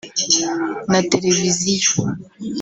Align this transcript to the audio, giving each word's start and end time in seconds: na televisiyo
na 0.91 0.99
televisiyo 1.11 2.01